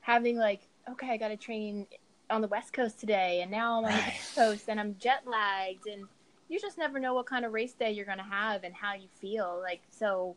[0.00, 1.86] having like, okay, I got to train
[2.30, 4.08] on the West Coast today, and now I'm on the.
[4.08, 6.06] East Coast, and I'm jet lagged, and
[6.48, 8.94] you just never know what kind of race day you're going to have and how
[8.94, 9.58] you feel.
[9.62, 10.36] Like so,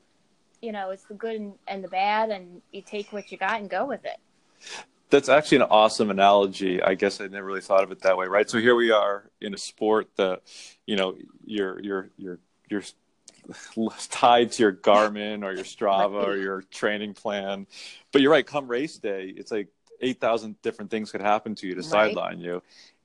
[0.61, 3.59] you know, it's the good and, and the bad, and you take what you got
[3.59, 4.17] and go with it.
[5.09, 6.81] That's actually an awesome analogy.
[6.81, 8.49] I guess I never really thought of it that way, right?
[8.49, 10.41] So here we are in a sport that,
[10.85, 11.15] you know,
[11.45, 12.39] you're you're you're
[12.69, 12.83] you're
[14.09, 17.67] tied to your Garmin or your Strava or your training plan.
[18.11, 18.45] But you're right.
[18.45, 19.69] Come race day, it's like
[20.01, 21.85] eight thousand different things could happen to you to Right.
[21.89, 22.61] sideline you.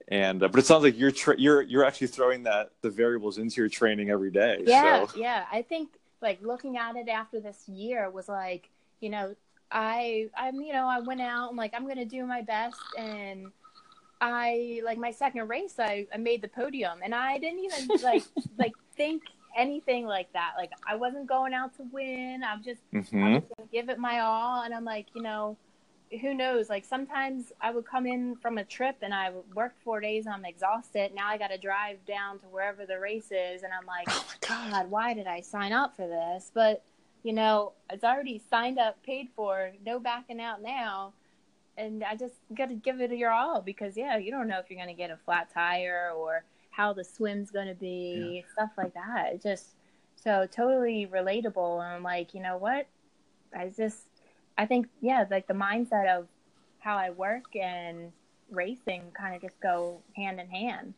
[0.08, 3.38] And uh, but it sounds like you're tra- you're you're actually throwing that the variables
[3.38, 4.62] into your training every day.
[4.66, 5.44] Yeah, So yeah.
[5.50, 8.68] I think like looking at it after this year was like,
[9.00, 9.34] you know,
[9.72, 13.50] I I'm you know, I went out and like I'm gonna do my best and
[14.22, 18.22] I like my second race, I, I made the podium, and I didn't even like
[18.56, 19.24] like think
[19.56, 20.52] anything like that.
[20.56, 22.42] Like I wasn't going out to win.
[22.46, 23.24] I'm just mm-hmm.
[23.24, 25.56] I'm just gonna give it my all, and I'm like, you know,
[26.20, 26.70] who knows?
[26.70, 30.34] Like sometimes I would come in from a trip and I worked four days and
[30.34, 31.12] I'm exhausted.
[31.14, 34.26] Now I got to drive down to wherever the race is, and I'm like, oh
[34.40, 34.70] God.
[34.70, 36.52] God, why did I sign up for this?
[36.54, 36.84] But
[37.22, 41.12] you know, it's already signed up, paid for, no backing out now.
[41.76, 44.66] And I just got to give it your all because, yeah, you don't know if
[44.68, 48.52] you're going to get a flat tire or how the swim's going to be, yeah.
[48.52, 49.30] stuff like that.
[49.34, 49.66] It's just
[50.16, 51.82] so totally relatable.
[51.82, 52.86] And I'm like, you know what?
[53.56, 54.00] I just,
[54.58, 56.26] I think, yeah, like the mindset of
[56.78, 58.12] how I work and
[58.50, 60.94] racing kind of just go hand in hand.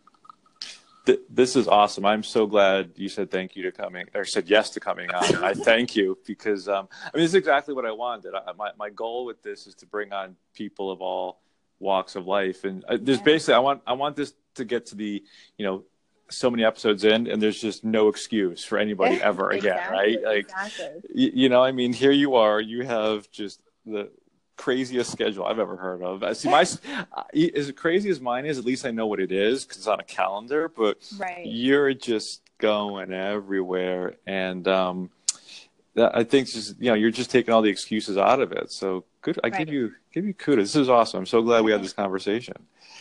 [1.28, 2.04] This is awesome.
[2.04, 5.44] I'm so glad you said thank you to coming or said yes to coming on.
[5.44, 8.34] I thank you because um, I mean, this is exactly what I wanted.
[8.34, 11.40] I, my, my goal with this is to bring on people of all
[11.78, 12.64] walks of life.
[12.64, 13.24] And uh, there's yeah.
[13.24, 15.22] basically, I want, I want this to get to the,
[15.58, 15.84] you know,
[16.30, 19.92] so many episodes in and there's just no excuse for anybody ever exactly, again.
[19.92, 20.22] Right.
[20.22, 21.10] Like, exactly.
[21.14, 24.10] you, you know, I mean, here you are, you have just the,
[24.56, 26.36] craziest schedule I've ever heard of.
[26.36, 29.78] See, my as crazy as mine is, at least I know what it is because
[29.78, 30.68] it's on a calendar.
[30.68, 31.46] But right.
[31.46, 35.10] you're just going everywhere, and um,
[35.94, 38.70] that, I think just you know you're just taking all the excuses out of it.
[38.70, 39.38] So good.
[39.42, 39.58] I right.
[39.58, 40.72] give you give you kudos.
[40.72, 41.20] This is awesome.
[41.20, 42.54] I'm so glad we had this conversation.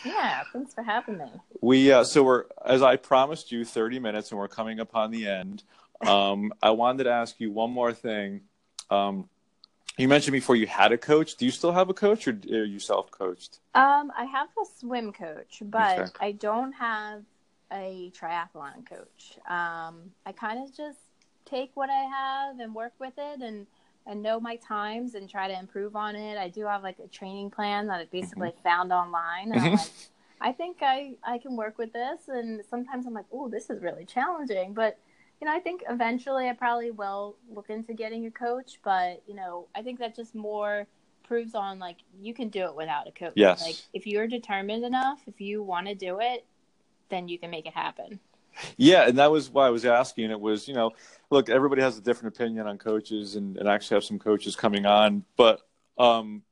[0.04, 1.30] Yeah, thanks for having me.
[1.60, 5.26] We uh, so we're as I promised you, 30 minutes, and we're coming upon the
[5.26, 5.62] end.
[6.04, 8.42] Um, I wanted to ask you one more thing.
[8.90, 9.28] Um,
[9.96, 11.36] you mentioned before you had a coach.
[11.36, 13.60] Do you still have a coach, or are you self-coached?
[13.74, 16.10] Um, I have a swim coach, but okay.
[16.20, 17.22] I don't have
[17.72, 19.38] a triathlon coach.
[19.48, 20.98] Um, I kind of just
[21.44, 23.66] take what I have and work with it, and
[24.06, 26.36] and know my times and try to improve on it.
[26.36, 28.62] I do have like a training plan that I basically mm-hmm.
[28.62, 29.52] found online.
[29.52, 29.74] And mm-hmm.
[29.76, 29.90] like,
[30.40, 33.82] I think I I can work with this, and sometimes I'm like, oh, this is
[33.82, 34.98] really challenging, but
[35.40, 39.34] you know, I think eventually I probably will look into getting a coach, but you
[39.34, 40.86] know, I think that just more
[41.22, 43.32] proves on like you can do it without a coach.
[43.34, 43.62] Yes.
[43.62, 46.44] Like if you're determined enough, if you want to do it,
[47.08, 48.20] then you can make it happen.
[48.76, 50.30] Yeah, and that was why I was asking.
[50.30, 50.92] It was, you know,
[51.30, 54.86] look, everybody has a different opinion on coaches, and, and actually have some coaches coming
[54.86, 55.60] on, but
[55.98, 56.42] um,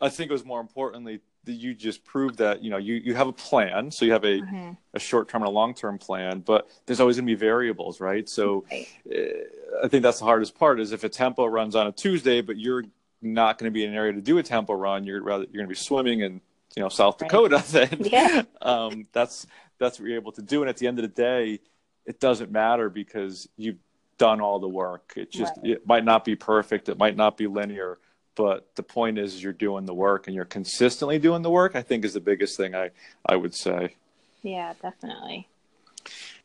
[0.00, 3.28] I think it was more importantly you just proved that you know you, you have
[3.28, 4.72] a plan so you have a, mm-hmm.
[4.94, 8.00] a short term and a long term plan but there's always going to be variables
[8.00, 8.88] right so right.
[9.10, 12.40] Uh, i think that's the hardest part is if a tempo runs on a tuesday
[12.40, 12.84] but you're
[13.22, 15.62] not going to be in an area to do a tempo run you're rather you're
[15.62, 16.40] going to be swimming in
[16.76, 17.30] you know south right.
[17.30, 18.42] dakota then yeah.
[18.62, 19.46] um, that's
[19.78, 21.60] that's what you're able to do and at the end of the day
[22.06, 23.78] it doesn't matter because you've
[24.18, 25.72] done all the work it just right.
[25.72, 27.98] it might not be perfect it might not be linear
[28.36, 31.82] but the point is, you're doing the work and you're consistently doing the work i
[31.82, 32.90] think is the biggest thing i
[33.26, 33.94] i would say
[34.42, 35.48] yeah definitely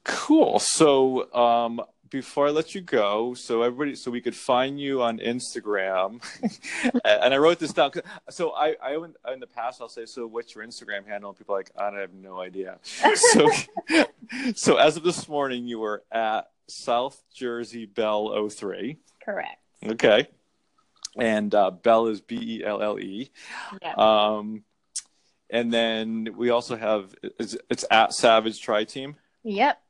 [0.03, 5.01] cool so um before I let you go, so everybody, so we could find you
[5.01, 6.21] on Instagram,
[7.05, 7.91] and I wrote this down.
[8.29, 11.29] So I, I in the past, I'll say, so what's your Instagram handle?
[11.29, 12.79] And people are like, I have no idea.
[12.83, 13.49] so,
[14.55, 18.97] so as of this morning, you were at South Jersey Belle 03.
[19.23, 19.57] Correct.
[19.85, 20.27] Okay
[21.17, 23.29] and uh, Bell is B E L L E.
[23.81, 23.93] Yeah.
[23.93, 24.63] Um,
[25.49, 29.15] and then we also have it's, it's at Savage Tri Team.
[29.43, 29.81] Yep.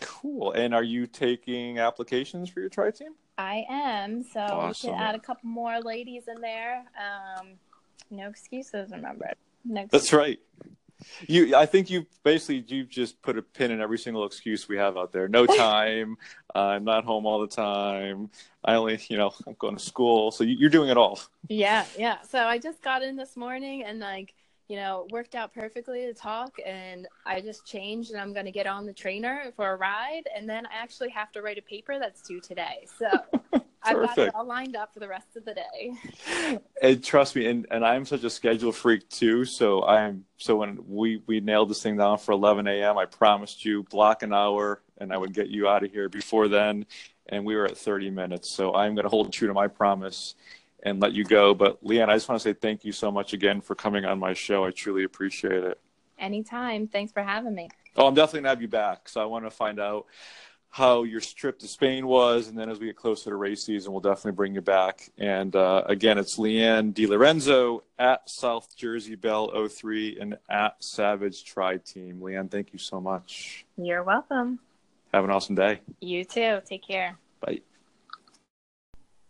[0.00, 0.52] Cool.
[0.52, 3.14] And are you taking applications for your tri team?
[3.38, 4.22] I am.
[4.22, 4.68] So awesome.
[4.68, 6.84] we should add a couple more ladies in there.
[6.98, 7.48] Um,
[8.10, 9.32] no excuses, remember.
[9.64, 10.10] No excuses.
[10.10, 10.40] That's right.
[11.26, 14.76] You, I think you basically you've just put a pin in every single excuse we
[14.76, 15.28] have out there.
[15.28, 16.16] No time.
[16.54, 18.30] uh, I'm not home all the time.
[18.64, 20.30] I only, you know, I'm going to school.
[20.30, 21.20] So you're doing it all.
[21.48, 22.22] Yeah, yeah.
[22.22, 24.34] So I just got in this morning and like
[24.68, 26.56] you know, worked out perfectly to talk.
[26.64, 30.22] And I just changed and I'm going to get on the trainer for a ride.
[30.34, 32.86] And then I actually have to write a paper that's due today.
[32.98, 33.06] So
[33.84, 36.60] I've got it all lined up for the rest of the day.
[36.80, 39.44] And trust me, and, and I'm such a schedule freak too.
[39.44, 43.64] So I'm so when we we nailed this thing down for 11 a.m., I promised
[43.64, 46.86] you block an hour, and I would get you out of here before then.
[47.28, 50.34] And we were at 30 minutes, so I'm going to hold true to my promise
[50.82, 51.54] and let you go.
[51.54, 54.18] But Leanne, I just want to say thank you so much again for coming on
[54.18, 54.64] my show.
[54.64, 55.80] I truly appreciate it.
[56.18, 56.88] Anytime.
[56.88, 57.68] Thanks for having me.
[57.96, 59.08] Oh, I'm definitely gonna have you back.
[59.08, 60.06] So I want to find out
[60.72, 63.92] how your trip to Spain was, and then as we get closer to race season,
[63.92, 65.10] we'll definitely bring you back.
[65.18, 71.76] And uh, again, it's Leanne DiLorenzo at South Jersey Belle 03 and at Savage Tri
[71.76, 72.20] Team.
[72.20, 73.66] Leanne, thank you so much.
[73.76, 74.60] You're welcome.
[75.12, 75.80] Have an awesome day.
[76.00, 76.62] You too.
[76.64, 77.18] Take care.
[77.40, 77.60] Bye.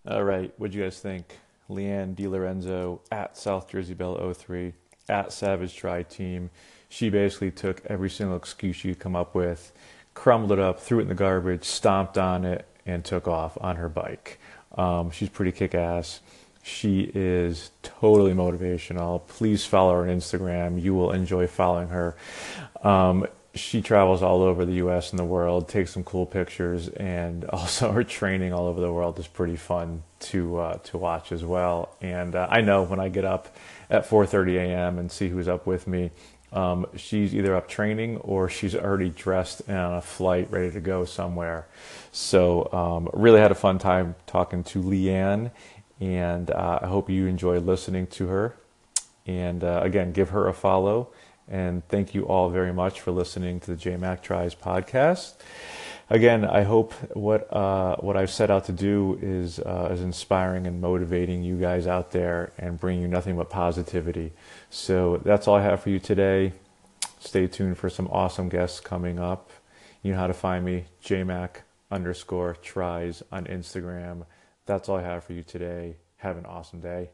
[0.06, 0.54] All right.
[0.58, 1.40] What'd you guys think?
[1.68, 4.74] Leanne DiLorenzo at South Jersey Belle 03
[5.08, 6.50] at Savage Tri Team.
[6.88, 9.72] She basically took every single excuse she could come up with,
[10.14, 13.76] crumbled it up, threw it in the garbage, stomped on it, and took off on
[13.76, 14.38] her bike.
[14.76, 16.20] Um, she's pretty kick ass.
[16.62, 19.26] She is totally motivational.
[19.26, 20.80] Please follow her on Instagram.
[20.80, 22.16] You will enjoy following her.
[22.82, 25.10] Um, she travels all over the U.S.
[25.10, 29.18] and the world, takes some cool pictures, and also her training all over the world
[29.18, 31.94] is pretty fun to uh, to watch as well.
[32.00, 33.54] And uh, I know when I get up
[33.90, 34.98] at 4:30 a.m.
[34.98, 36.10] and see who's up with me,
[36.52, 40.80] um, she's either up training or she's already dressed and on a flight, ready to
[40.80, 41.66] go somewhere.
[42.12, 45.50] So um, really had a fun time talking to Leanne,
[46.00, 48.54] and uh, I hope you enjoy listening to her.
[49.26, 51.08] And uh, again, give her a follow
[51.48, 55.34] and thank you all very much for listening to the JMac Tries podcast.
[56.12, 60.66] Again, I hope what uh, what I've set out to do is uh, is inspiring
[60.66, 64.34] and motivating you guys out there and bringing you nothing but positivity.
[64.68, 66.52] So that's all I have for you today.
[67.18, 69.48] Stay tuned for some awesome guests coming up.
[70.02, 74.26] You know how to find me, JMac underscore tries on Instagram.
[74.66, 75.96] That's all I have for you today.
[76.18, 77.08] Have an awesome day.